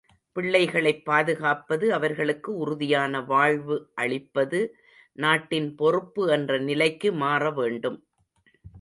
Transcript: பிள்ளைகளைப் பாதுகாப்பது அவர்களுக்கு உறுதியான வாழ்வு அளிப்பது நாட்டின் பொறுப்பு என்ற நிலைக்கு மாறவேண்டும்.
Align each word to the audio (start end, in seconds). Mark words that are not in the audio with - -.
பிள்ளைகளைப் 0.35 1.05
பாதுகாப்பது 1.05 1.93
அவர்களுக்கு 1.93 2.55
உறுதியான 2.57 3.21
வாழ்வு 3.21 3.77
அளிப்பது 3.95 4.61
நாட்டின் 5.17 5.75
பொறுப்பு 5.75 6.31
என்ற 6.31 6.59
நிலைக்கு 6.59 7.11
மாறவேண்டும். 7.13 7.99